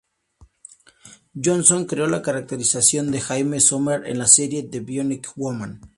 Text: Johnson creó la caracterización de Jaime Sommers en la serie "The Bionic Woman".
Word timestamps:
Johnson 1.35 1.85
creó 1.85 2.07
la 2.07 2.23
caracterización 2.23 3.11
de 3.11 3.21
Jaime 3.21 3.59
Sommers 3.59 4.07
en 4.07 4.17
la 4.17 4.25
serie 4.25 4.63
"The 4.63 4.79
Bionic 4.79 5.31
Woman". 5.35 5.79